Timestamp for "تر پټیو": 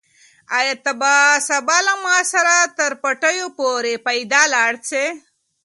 2.77-3.45